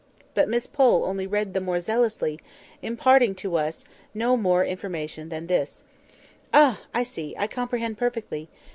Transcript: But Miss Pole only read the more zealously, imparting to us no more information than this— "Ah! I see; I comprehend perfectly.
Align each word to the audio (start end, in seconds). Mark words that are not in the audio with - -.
But 0.33 0.49
Miss 0.49 0.65
Pole 0.65 1.05
only 1.05 1.27
read 1.27 1.53
the 1.53 1.61
more 1.61 1.79
zealously, 1.79 2.39
imparting 2.81 3.35
to 3.35 3.55
us 3.55 3.85
no 4.15 4.35
more 4.35 4.65
information 4.65 5.29
than 5.29 5.45
this— 5.45 5.83
"Ah! 6.51 6.81
I 6.91 7.03
see; 7.03 7.35
I 7.37 7.45
comprehend 7.45 7.99
perfectly. 7.99 8.49